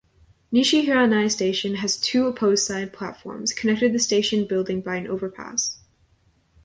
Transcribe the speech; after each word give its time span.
Nishi-Hiranai 0.51 1.29
Station 1.29 1.75
has 1.75 1.95
two 1.95 2.25
opposed 2.25 2.65
side 2.65 2.91
platforms, 2.91 3.53
connected 3.53 3.93
the 3.93 3.99
station 3.99 4.45
building 4.47 4.81
by 4.81 4.95
an 4.95 5.05
overpass. 5.05 5.77